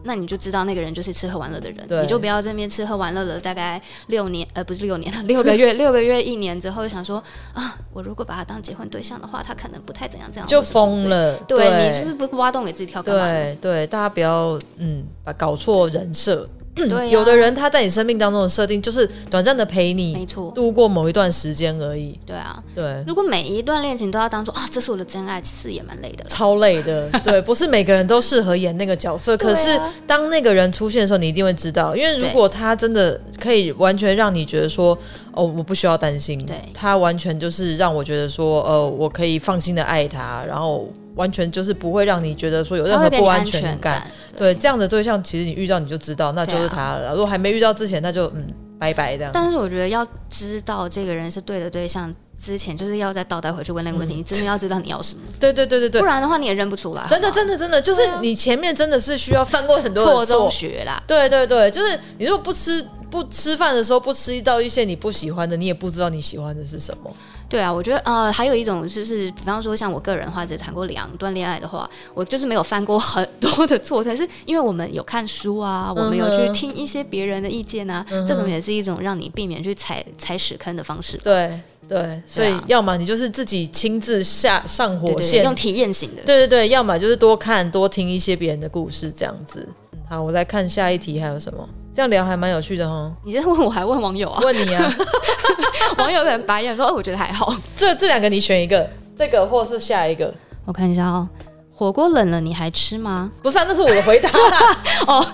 [0.07, 11.37] 那你就知道那个人就是吃喝玩乐的人，你就不要这边吃喝玩乐了大概六年，呃，不是六年，六个月， 六个月一年之后就想说啊，我如果把他当结婚对象的话，他可能不太怎样，这样就疯了。
[11.49, 13.27] 对，对你就是不是挖洞给自己跳干嘛？
[13.27, 16.49] 对对，大家不要嗯，把搞错人设。
[16.77, 22.19] 对啊、有的人他在你生命当中的设定就是短暂的陪你，没错，度过某一段时间而已。
[22.27, 23.03] 对啊，对。
[23.07, 27.09] 如果每一段恋情都要当做啊，这是我的真爱，其实也蛮累的，超累的。
[27.25, 29.37] 对，不是每个人都适合演那个角色。
[29.37, 34.97] 可是当那个人出现的时候，你一定会知道，因为如果他真的可以完全让你觉得说，
[35.33, 40.87] 哦，我不需要担心，对，他完全就是让我觉得说，呃，我可以放心的爱他，然后。
[41.17, 47.09] 完全就是不会让你觉得说有任何不安全感，感对，对这样的对象，其实你遇到你就知道，那就是他了。
[47.09, 48.47] 啊、如果还没遇到之前，那就嗯
[48.79, 49.33] 拜拜这样。
[49.35, 55.23] 但是我觉得要知道这个人是对的对象之前，就是要再倒带回去问那个问题，嗯、你真的要知道你要什么。
[55.41, 57.07] 对对对对对，不然的话你也认不出来。
[57.09, 61.03] 真的真的真的，就是你前面真的是需要犯过很多错中学啦。
[61.07, 67.11] 对对对，就是你如果不吃不吃饭的时候不吃到一些你不喜欢的，你也不知道你喜欢的是什么。
[67.49, 81.17] 对啊，我觉得呃，还有一种就是，比方说像我个人的话，只谈过两段恋爱的话，我就是没有犯过很多的错，但是因为我们有看书啊，我们有去听一些别人的意见啊，嗯、这种也是一种让你避免去踩踩屎坑的方式。
[81.19, 86.23] 对对，所以要么你就是自己亲自下上火线，对对对，用体验型的。
[86.23, 89.69] 对对对，要么就是多看多听一些别人的故事，这样子。
[90.09, 91.69] 好，我来看下一题还有什么？
[91.95, 93.11] 这样聊还蛮有趣的哈。
[93.25, 94.41] 你在问我还问网友啊？
[94.43, 94.93] 问你啊。
[95.99, 100.33] 网友可能白眼说：“哦我觉得还好。”这这两个你选一个，这个或是下一个。
[100.65, 101.29] 我看一下哦。
[101.73, 103.31] 火锅冷了你还吃吗？
[103.43, 104.31] 不是啊，那是我的回答
[105.07, 105.27] 哦。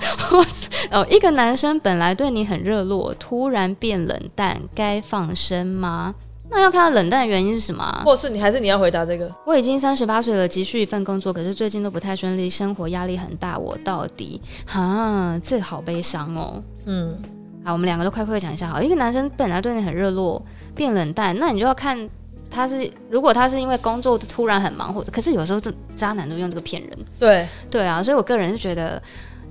[0.91, 6.15] 哦，一个男生本来对你很热络，突然变冷淡，该放生吗？
[6.51, 8.03] 那要看他冷淡的原因是什么啊？
[8.05, 9.33] 或是你还是你要回答这个？
[9.47, 16.61] 我已经三十八岁了，急需一份工作，可是最近都不太顺利，生活压力很大，我到底哈，这好悲伤哦。
[16.87, 17.17] 嗯，
[17.65, 18.69] 好，我们两个都快快讲一下。
[18.69, 20.45] 好，一个男生本来对你很热络，
[20.75, 22.09] 变冷淡，那你就要看
[22.51, 26.99] 他是，如果他是因为工作突然很忙，或者，可是有时候这渣男都用这个骗人。
[27.19, 29.03] 对，对啊，所以我个人是觉得。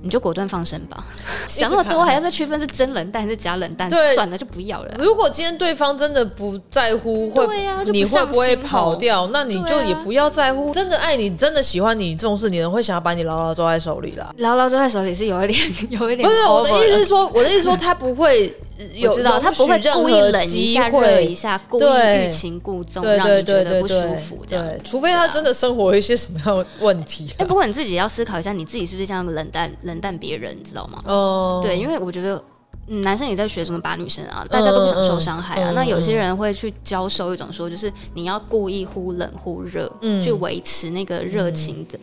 [0.02, 1.04] 你就果断放生吧，
[1.48, 4.94] 想那么多还要再区分是真冷淡还是假冷淡，对算了就不要了。
[4.98, 9.28] 如果今天对方真的不在乎，会、啊、你会不会跑掉？
[9.32, 10.68] 那你就也不要在乎。
[10.68, 14.32] 啊、真的爱你，真的喜欢你，重视你的人会想要把你牢牢抓在手里啦。
[14.38, 15.60] 牢牢抓在手里是有一点，
[15.90, 16.28] 有一点。
[16.28, 18.54] 不是我的意思是说，我的意思说 他不会。
[19.00, 21.84] 我知道他不会故意冷一下热一下，故意
[22.26, 24.66] 欲擒故纵，让你觉得不舒服这样。
[24.82, 27.32] 除非他真的生活有一些什么样的问题。
[27.38, 31.02] 哎，不过你自己要思考一下，你自己是不是这样冷淡冷淡别人，你知道吗？
[31.06, 32.42] 哦，对，因为我觉得
[32.86, 35.72] 男生也在学什么把女生啊，大家都不想受伤害啊。
[35.74, 41.98] 那有些人会去教授一种说，就是你要故意忽冷忽热，嗯去维持那个热情的。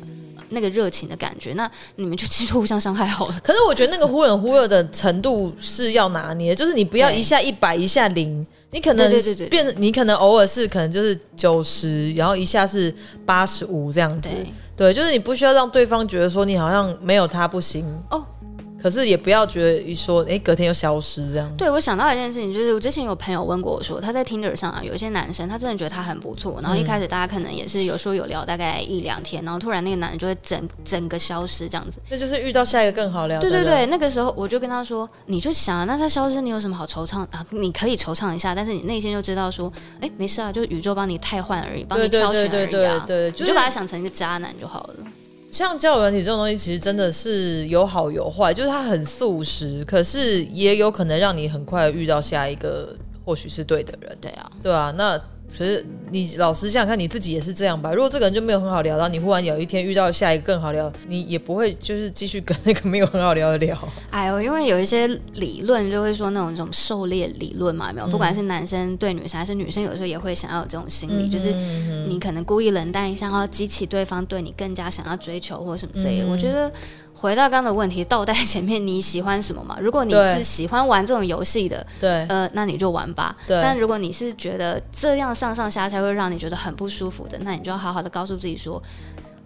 [0.52, 3.40] 那个热情的感觉，那你们就继续互相伤害好了。
[3.44, 9.12] 可是我觉得那个忽冷忽热的程度是要拿捏，就是你不要一下一百，一下零，你可能
[9.48, 12.92] 变，你可能偶尔是可能就是九十，然后一下是
[13.28, 14.30] 八十五这样子。
[14.80, 17.86] 对，就是你不需要让对方觉得说你好像没有他不行。
[18.82, 21.52] 可是也不要觉得一说，哎、欸，隔天又消失这样。
[21.58, 32.00] 对，我想到一件事情，就是我之前有朋友问过我说，他在 Tinder 上啊，有一些男生，他真的觉得他很不错，然后一开始大家可能也是有说有聊，大概一两天，然后突然那个男人就会整整个消失这样子。
[32.10, 33.40] 那就是遇到下一个更好聊。
[33.40, 37.46] 对对对，那个时候我就跟他说，你就想，那他消失，你有什么好惆怅啊？
[37.50, 42.50] 你可以惆怅一下，但是你内心就知道说，哎、欸，没事啊，就宇宙帮你汰换而已，帮你挑选而已啊。
[42.50, 44.96] 对对对对对，就是、你就把他想成一个渣男就好了。
[45.52, 54.18] 像交友软体这种东西，其实真的是有好有坏，就是它很速食，可是也有可能让你很快遇到下一个，或许是对的人。
[54.22, 55.20] 对啊，对啊，那。
[55.50, 57.92] 其实你老实想想看，你自己也是这样吧？
[57.92, 63.78] 如果这个人就没有很好聊，然后你忽然有一天遇到下一个更好聊，你也不会就是继续跟那个没有很好聊的聊。
[64.12, 71.52] 哎呦，因为有一些理论就会说那种这种狩猎理论嘛，有没有，不管是男生对女生还是女生，有时候也会想要有这种心理，嗯、就是
[72.08, 76.26] 你可能故意冷淡一下，然后激起对方对你更加想要追求或什么之类的。
[76.26, 76.72] 嗯、我觉得。
[77.20, 79.78] 回到刚刚的问题，倒带前面你喜欢什么嘛？
[79.82, 83.36] 如果你是喜欢玩这种游戏的，对，呃，那你就玩吧。
[83.46, 83.62] 对。
[83.62, 88.82] 但如果你是觉得这样上上下下会让你觉得很不舒服的，那你就要好好的告诉自己说。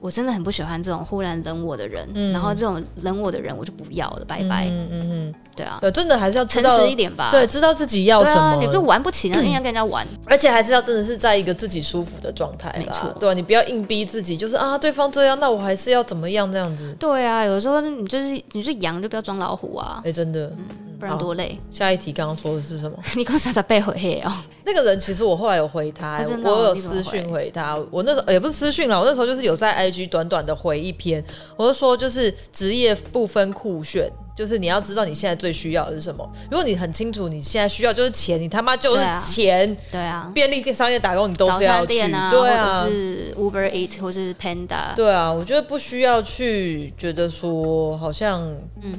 [0.03, 4.65] 我真的很不喜欢这种忽然冷我的人，嗯、然后这种冷我的人我就不要了，拜拜。
[4.65, 7.31] 嗯嗯嗯，对啊，对，真的还是要诚实一点吧。
[7.31, 13.09] 对，知道自己要什么，啊、你就玩不起，然后硬要跟人家玩，而且还是要真的是在一个自己舒服的状态，没错。
[13.17, 16.93] 对，你不要硬逼自己，就是啊，对方这样，那我还是要怎么样这样子。
[16.99, 19.99] 对啊，有时候你就是你是羊，就不要装老虎啊。
[19.99, 20.47] 哎、欸，真的。
[20.47, 20.65] 嗯
[21.03, 21.59] 不然多累。
[21.69, 22.97] 下一题刚刚说的是什么？
[23.17, 24.31] 你给我傻傻背回黑哦。
[24.63, 27.77] 那个人其实我后来有回他，欸，我有私讯回他。
[27.91, 31.23] 我那时候也不是私讯了，我那时候就是有在 IG 短短的回一篇，
[31.55, 36.27] 我就说就是职业不分酷炫，就是你要知道你现在最需要的是什么。
[36.49, 39.77] 如果你很清楚你现在需要就是钱，你他妈就是钱。
[39.91, 40.31] 对啊。
[40.33, 41.99] 便利店商业打工你都是要去。
[42.11, 42.81] 啊对啊。
[42.81, 44.95] 或者是 Uber Eats 或是 Panda。
[44.95, 48.51] 对啊，我觉得不需要去觉得说好像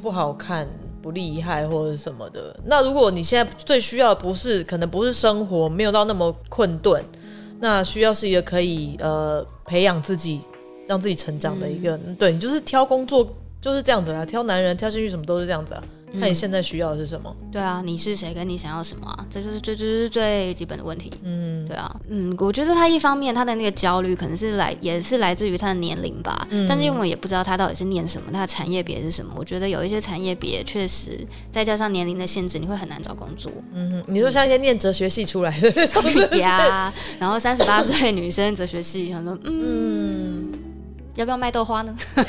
[0.03, 0.65] 不好看。
[0.65, 7.05] 嗯不厉害或者什么的，那如果你现在最需要的不是，可能不是生活，没有到那么困顿，
[7.61, 10.41] 那需要是一个可以呃培养自己、
[10.87, 13.27] 让自己成长的一个，嗯、对，你就是挑工作
[13.61, 15.83] 就是这样子啦，挑男人、挑兴趣什么都是这样子啊。
[16.21, 17.35] 看你现在需要的是什么？
[17.51, 18.33] 对啊，你是谁？
[18.33, 19.27] 跟你想要什么啊？
[19.29, 21.11] 这就是最最最基本的问题。
[21.25, 26.47] 嗯，对啊，嗯，我觉得他一方面他的那个焦虑可能是来也是来自于他的年龄吧。
[26.51, 29.35] 嗯，但是因为我也不知道他到底是念什么，他的产业别是什么。
[29.37, 31.19] 我觉得有一些产业别确实
[31.51, 33.51] 再加上年龄的限制，你会很难找工作。
[33.73, 36.41] 嗯哼，你说像一些念哲学系出来的那种是不是？
[36.43, 40.53] 呀，然后三十八岁女生哲学系，想说嗯。
[40.53, 40.53] 嗯
[41.17, 41.95] 要不要卖豆花呢？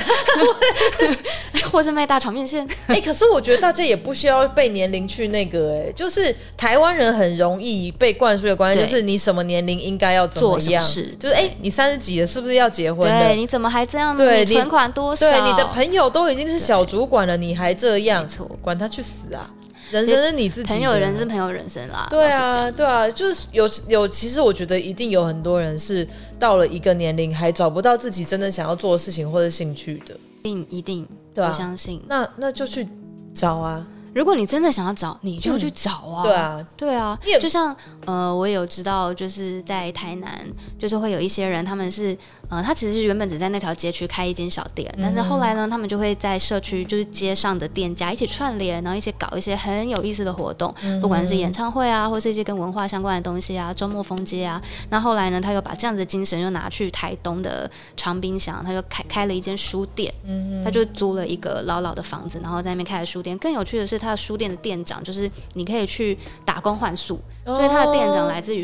[1.71, 2.65] 或是卖大肠面线？
[2.87, 13.27] 哎、欸，可是我觉得大家也不需要被年龄去那个、欸，哎，就是台湾人很容易被灌输的观念，就是你什么年龄应该要怎么样，事就是哎、欸，你三十几了，是不是要结婚的？
[13.27, 14.15] 对，你怎么还这样？
[14.15, 15.29] 对，你存款多少？
[15.29, 18.25] 对，你的朋友都已经是小主管了，你还这样？
[18.61, 19.49] 管他去死啊！
[19.91, 22.07] 人生是你自己，朋友人生朋友人生啦。
[22.09, 26.07] 对啊，对啊，就是有有，其实我觉得一定有很多人是
[26.39, 32.01] 到了一个年龄还找不到自己真正想要做的事情或者兴趣的，一定一定，对啊，我相信。
[32.07, 32.87] 那那就去
[33.33, 33.85] 找啊。
[34.15, 36.23] 如果你真的想要找，你就去找啊！
[36.23, 37.75] 嗯、对啊，对啊，就像
[38.05, 40.47] 呃，我有知道，就是在台南，
[40.79, 54.61] 就是会有一些人，他们是呃，他其实是原本只在那条街区开一间小店，嗯、但是后来呢，他们就会在社区，就是街上的店家一起串联，然后一起搞一些很有意思的活动，嗯、不管是演唱会啊，或是一些跟文化相关的东西啊，周末风街啊。
[54.89, 63.37] 那后来呢，他又把这样子的精神又拿去台东的长滨乡，他就开开了一间书店，嗯、他就租了一个老老的房子，然后在那边开了书店。
[63.39, 66.15] 更有趣的是，他的书店的店长就是你可以去
[66.45, 68.63] 打工换宿，哦、所以他的店长来自于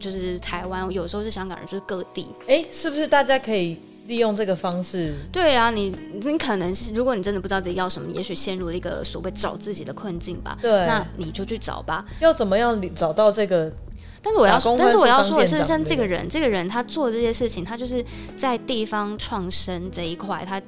[0.00, 2.34] 就是台湾，有时候是香港人，就是各地。
[2.42, 5.14] 哎、欸，是不是大家可以利用这个方式？
[5.30, 10.58] 对啊，你你可能是如果你真的不知道自己要什么，也许陷入了一个所谓找自己的困境吧。
[10.60, 12.04] 对，那你就去找吧。
[12.18, 13.72] 要怎么样找到这个？
[14.22, 18.04] 但是我要，但是我要说的是，像这个人，这个人他做这些事情，他就是
[18.36, 20.60] 在地方创生这一块，他。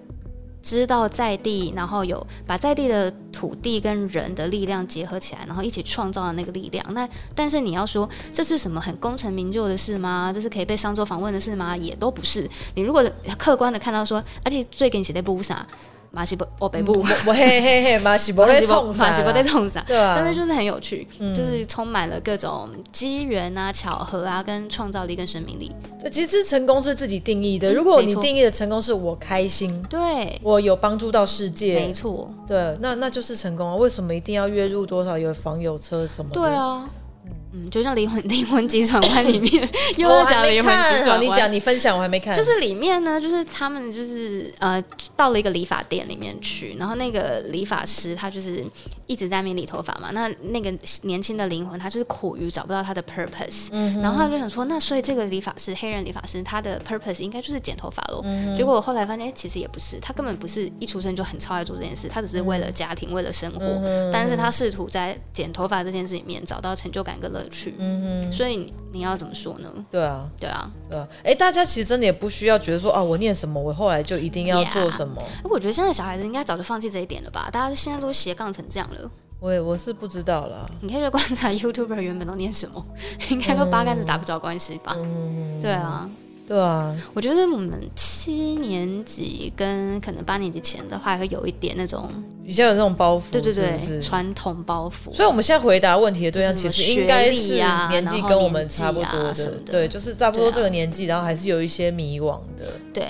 [0.63, 6.85] 知道在地，然后有把在地的土地跟人的力量结合起来，然后一起创造的那个力量。
[6.95, 10.31] 那但是你要说这是什么很功成名就的事吗？
[10.33, 11.77] 这是可以被商周访问的事吗？
[11.77, 12.49] 也都不是。
[12.75, 13.05] 你如果
[13.37, 15.67] 客观的看到说，而且最近写的不啥，
[16.15, 16.93] 马西伯哦北部，
[17.27, 19.83] 我嘿嘿嘿 马西伯在冲马西伯在冲啥？
[19.87, 25.75] 对啊，但是就是很有趣，就是充满了各种机缘啊、巧合啊，跟创造力跟生命力。
[25.99, 27.73] 对，其实成功是自己定义的。
[27.73, 33.75] 如果你定义的成功是我开心，对，我有帮助到世界，没错，对，那那就是成功啊。
[33.75, 36.41] 为什么一定要月入多少，有房有车什么的？
[36.41, 36.91] 对啊。
[37.25, 37.33] 嗯，
[37.71, 41.21] 就像灵魂灵魂急转弯里面， 又要讲灵魂急转弯。
[41.21, 42.35] 你讲，你分享，我还没看。
[42.35, 44.83] 就是里面呢，就是他们就是呃，
[45.17, 48.65] 到了一个理发店里面去，然后那个理发师他就是
[49.07, 50.11] 一直在那边理头发嘛。
[50.13, 58.23] 那那个年轻的灵魂，他就是苦于找不到他的 purpose，嗯、然后他就想说，那所以这个理发师，黑人理发师，他的 purpose 应该就是剪头发喽。
[58.25, 67.75] 嗯、结果我后来发现，哎、欸，其实也不是，他根本不是一出生就很超爱做这件事，他只是为了家庭，为了生活，嗯、但是他试图在剪头发这件事里面找到成就感跟乐趣。
[67.79, 68.33] 嗯哼。
[68.33, 69.73] 所以你你要怎么说呢？
[69.91, 71.07] 对啊，对啊，对啊。
[71.25, 75.21] 哎，大家其实真的也不需要觉得说啊，我念什么，我后来就一定要做什么。
[75.23, 75.49] Yeah.
[75.51, 77.49] 我觉得现在小孩子应该早就放弃这一点了吧？
[77.53, 79.11] 大家现在都斜杠成这样了。
[79.41, 80.71] 我也我是不知道啦。
[80.81, 82.85] 你可以去观察 YouTuber 原本都念什么，
[83.31, 84.95] 应该都八竿子打不着关系吧？
[84.99, 86.09] 嗯，对啊。
[86.45, 92.11] 对啊，我觉得我们七年级跟可能八年级前的话，会有一点那种
[92.45, 95.15] 比较有那种包袱，对对对，传统包袱。
[95.15, 97.55] 所以我们现在回答问题的对象，其实应该是
[97.89, 102.67] 年纪跟我们差不多的，对，就是差不多这个年纪，然后还是有一些迷惘的。
[102.93, 103.07] 对，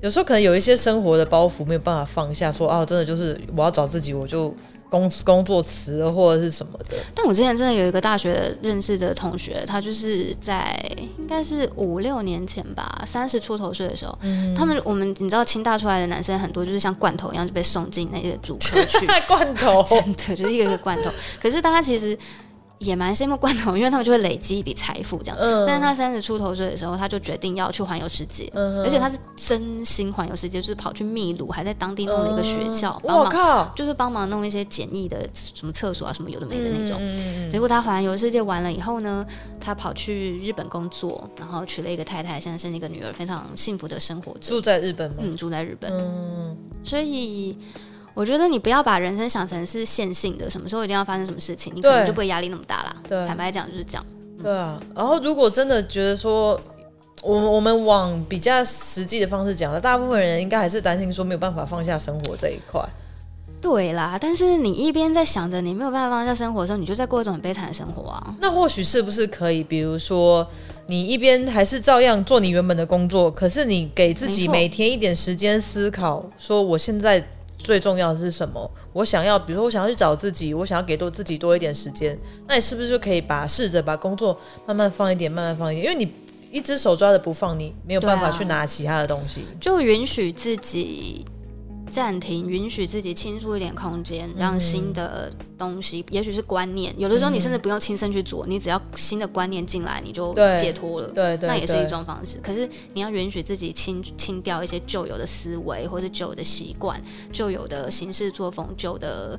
[0.00, 4.54] 有时候可能有一些生活的包袱没有办法放下，说啊，真的就是我要找自己，我就。
[4.88, 10.78] 工工作辞了或者是什么的，但我之前真的有一个大学认识的同学，他就是在
[11.18, 19.82] 应该是五六年前吧，三十出头岁的时候，嗯、他们我们你知道清大出来的男生很多就是像罐头一样就被送进那些主科去， 罐头。
[19.90, 22.16] 真的就是一个一个罐头，可是大家其实。
[22.78, 25.36] 也蛮羡慕罐头，因为他们就会累积一笔财富这样。
[25.38, 25.64] 嗯。
[25.66, 36.98] 但是他三十出头岁的时候，他就决定要去环游世界，嗯、而且他是真心环游世界，就是跑去秘鲁，还在当地弄了一个学校，帮、嗯、忙，靠就是帮忙弄一些简易的什么厕所啊，什么有的没的那种。
[37.00, 39.24] 嗯、结果他环游世界完了以后呢，
[39.60, 44.50] 他跑去日本工作，然后娶了一个太太，现在生了一个女儿，非常幸福的生活着。
[44.50, 45.16] 住在日本吗？
[45.20, 45.90] 嗯，住在日本。
[45.92, 46.56] 嗯。
[46.84, 47.56] 所以。
[48.16, 52.96] 我觉得你不要把人生想成是线性的，什么时候一定要发生什么事情，你可能就不会压力那么大啦。
[53.06, 54.06] 对，坦白讲就是这样。
[54.42, 56.58] 对啊，然后如果真的觉得说，
[57.22, 62.82] 我我们往比较实际的方式讲了，大部分人应该还是担心说没有办法放下生活这一块。
[63.60, 68.34] 对啦，但是你一边在想着你没有办法放下生活的时候，你就在过一种很悲惨的生活啊。
[68.40, 70.48] 那或许是不是可以，比如说
[70.86, 77.22] 你一边还是照样做你原本的工作，可是你给自己每天一点时间思考，说我现在。
[77.58, 78.70] 最重要的是什么？
[78.92, 82.18] 我想要，比如说，我想要去找自己，我想要给多自己多一点时间。
[82.46, 85.92] 那你是不是就可以把试着把工作慢慢放一点，慢慢放一点？
[85.92, 86.12] 因为你
[86.50, 89.44] 一只手抓着不放，你没有办法去拿其他的东西。
[89.60, 91.26] 就允许自己。
[91.88, 101.08] 暂停，允许自己倾出一点空间，让新的东西，嗯、也许是观念，有的时候你甚至不用亲身去做，嗯、你只要新的观念进来，你就解脱了。
[101.08, 102.38] 对，对对，那也是一种方式。
[102.42, 107.00] 可是你要允许自己清清掉一些旧有的思维，或是旧有的习惯、
[107.32, 109.38] 旧有的行事作风、旧的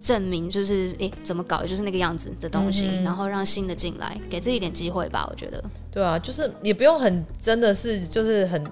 [0.00, 5.26] 证明，就是诶、欸、怎么搞，就是那个样子的东西，嗯、然后让新的进来，给自己一点机会吧。
[5.30, 8.62] 我觉得，对啊，就是也不用很真的是就是很。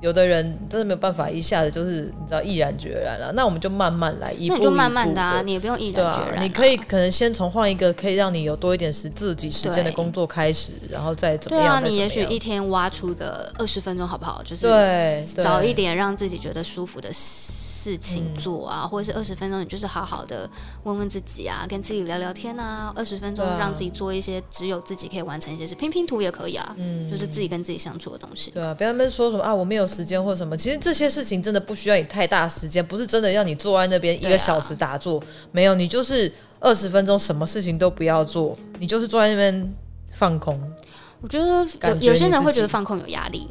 [0.00, 11.80] 有的人真的没有办法一下子就是你知道毅然决然了，那我们就慢慢来，一步一步的，那你就慢慢的啊，你也不用毅然决然啊，啊，你可以可能先从换一个可以让你有多一点时自己时间的工作开始，然后再怎么样。
[11.80, 14.42] 对啊，你也许一天挖出个二十分钟好不好？
[14.44, 17.67] 就是对，早一点让自己觉得舒服的事。
[17.88, 20.48] 事情做啊，嗯、或者是二十分钟，你就是好好的
[20.82, 22.92] 问问自己啊，跟自己聊聊天啊。
[22.94, 26.74] 二十分钟让自己做一些只有自己可以完成一些事，拼拼图也可以啊。
[26.76, 28.50] 嗯，就是自己跟自己相处的东西。
[28.50, 30.56] 对啊，不要那边说什么啊，我没有时间或什么。
[30.56, 35.18] 其实这些事情真的不需要你太大时间，不是真的要你坐在那边一个小时打坐。
[35.20, 39.74] 啊、没有，你就是二十分钟，什么事情都不要做，你就是坐在那边
[40.10, 40.60] 放空。
[41.20, 43.48] 我觉得有有些人会觉得放空有压力。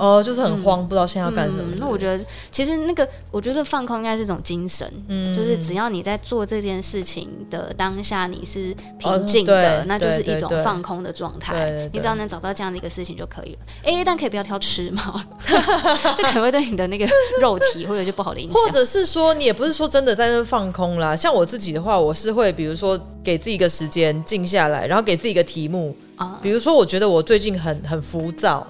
[0.00, 1.78] 哦，就是很慌，嗯、不知道现在要干什么、嗯。
[1.78, 11.88] 那我觉得，其实那个，我觉得放空应该是一种精神，嗯，就是只要你在做这件事情的当下，你是平静的，哦、那就是一种放空的状态。
[11.92, 13.58] 你只要能找到这样的一个事情就可以了。
[13.82, 15.22] 哎、欸，但可以不要挑吃吗？
[16.16, 17.06] 这可能会对你的那个
[17.42, 18.58] 肉体会有些不好的影响。
[18.58, 21.14] 或者是说，你也不是说真的在那放空啦。
[21.14, 28.66] 像我自己的话，我是会比如说给自己一个时间静下来，然后给自己一个题目啊，比如说我觉得我最近很很浮躁。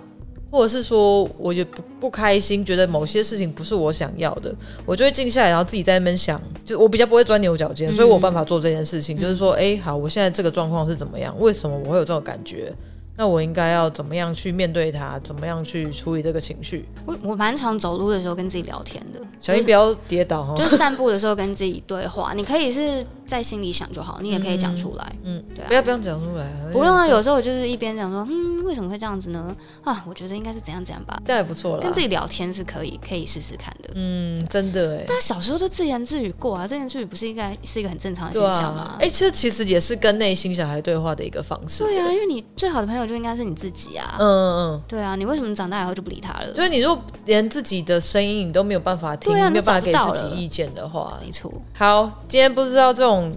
[0.50, 9.16] 或者是说，我也不不开心，觉得某些事情不是我想要的，我就会静下来，然后自己在那边想，就我比较不会钻牛角尖，嗯、所以我有办法做这件事情。
[9.16, 11.34] 嗯、就是说，哎，好，我现在这个状况是怎么样？
[11.38, 12.72] 为什么我会有这种感觉？
[13.16, 15.18] 那我应该要怎么样去面对它？
[15.18, 16.86] 怎么样去处理这个情绪？
[17.04, 20.54] 我我蛮常走路的时候跟自己聊天的，小心不要跌倒哦。
[20.56, 25.12] 就是散步的时候跟自己对话，你可以是在心里想就好，你也可以讲出来。
[25.22, 27.06] 嗯，嗯对、啊，不要不用讲出来，不用啊。
[27.06, 29.54] 有时候我就是一边讲说，嗯，为什么会这样子呢？
[29.84, 31.16] 啊，我觉得应该是怎样怎样吧。
[31.24, 33.90] 这样也不错了，跟自己聊天是可以可以试试看的。
[33.94, 35.04] 嗯，真的哎。
[35.06, 38.96] 但小时候都自言自语过啊，自言自语不是应该是一个很正常的现象吗？
[38.98, 41.84] 哎、啊，其实其实也是跟内心小孩对话的一个方式。
[41.84, 44.16] 对啊，因为你最好的朋友就应该是你自己啊。
[44.18, 46.52] 嗯嗯嗯，对啊，你为什么长大以后就不理他了？
[46.52, 51.52] 就是你如果连自己的声音你都没有办法听，啊、没有办法给自己意见的话，没错。
[51.72, 53.36] 好，今天不知道这种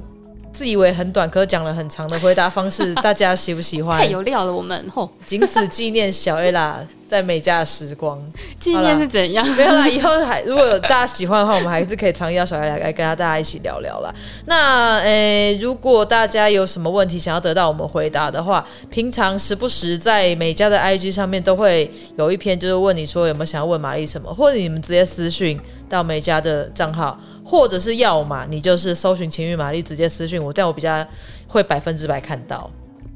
[0.54, 3.98] 自以为很短，可讲了很长的回答方式， 大家喜不喜欢？
[3.98, 6.86] 太有料了，我们吼，仅此纪念小 A 啦。
[7.06, 8.20] 在美加的时光，
[8.60, 9.46] 纪念是怎样？
[9.50, 14.12] 没有啦，以后还如果有大家喜欢的话，我们还是可以常邀小 A 来来跟大家一起聊聊啦。
[14.48, 31.06] 那诶、欸，如果大家有什么问题想要得到我们回答的话，平常时不时在美加的 IG 上面都会有一篇，就是问你说有没有想要问玛丽什么，或者你们直接私讯到美加的账号，或者是要嘛，你就是搜寻情欲玛丽直接私讯我，这样我比较
[31.48, 32.70] 会百分之百看到。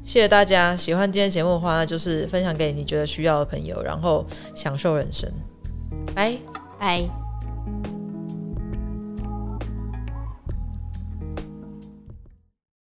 [0.04, 4.24] 谢谢大家，喜欢今天节目的话，那就是分享给你觉得需要的朋友，然后
[4.54, 5.30] 享受人生。
[6.14, 6.36] 拜
[6.78, 7.27] 拜。